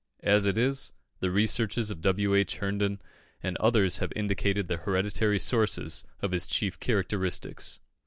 As 0.23 0.47
it 0.47 0.57
is, 0.57 0.93
the 1.19 1.29
researches 1.29 1.91
of 1.91 2.01
W. 2.01 2.33
H. 2.33 2.57
Herndon 2.57 2.99
and 3.43 3.55
others 3.57 3.99
have 3.99 4.11
indicated 4.15 4.67
the 4.67 4.77
hereditary 4.77 5.37
sources 5.39 6.03
of 6.23 6.31
his 6.31 6.47
chief 6.47 6.79
characteristics. 6.79 7.79